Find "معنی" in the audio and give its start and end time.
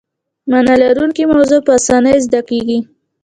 0.49-0.75